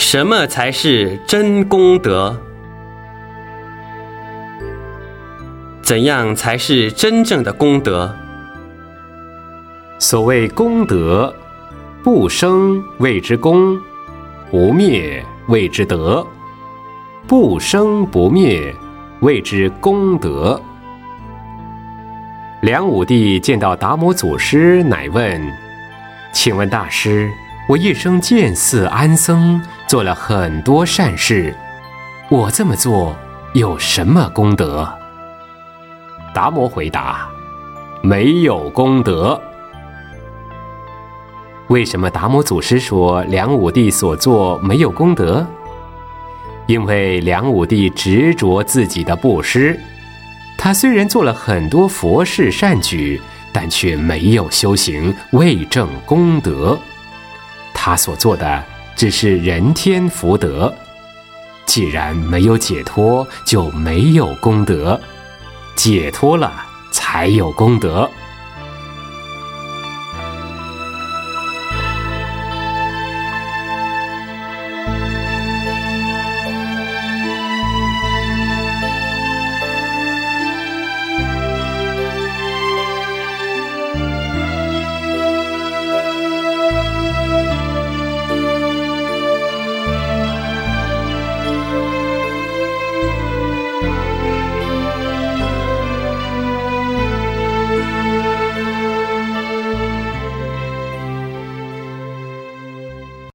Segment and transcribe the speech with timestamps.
[0.00, 2.34] 什么才是真功德？
[5.82, 8.10] 怎样才是真正的功德？
[9.98, 11.32] 所谓功德，
[12.02, 13.78] 不生谓之功，
[14.50, 16.26] 不灭谓之德。
[17.26, 18.74] 不生不灭
[19.20, 20.58] 谓之功德。
[22.62, 25.40] 梁武帝见到达摩祖师，乃问
[26.32, 27.30] ：“请问大师，
[27.68, 31.52] 我一生见寺安僧，做了很多善事，
[32.28, 33.12] 我这么做
[33.54, 34.88] 有什么功德？”
[36.32, 37.28] 达摩回答
[38.00, 39.42] ：“没有功德。”
[41.66, 45.44] 为什么达摩祖师说梁武帝所做没有功德？
[46.68, 49.76] 因为梁武帝执着自己的布施，
[50.56, 53.20] 他虽然做了很多佛事善举，
[53.52, 56.78] 但却没有修行，未证功德。
[57.74, 58.64] 他所做的
[59.00, 60.70] 只是人天福德，
[61.64, 64.94] 既然没有解脱，就没有功德；
[65.74, 66.52] 解脱了，
[66.92, 68.06] 才有功德。